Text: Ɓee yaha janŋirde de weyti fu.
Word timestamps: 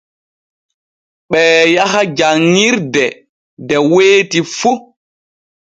Ɓee 1.31 1.61
yaha 1.75 2.01
janŋirde 2.17 3.05
de 3.67 3.75
weyti 3.91 4.39
fu. 4.57 4.71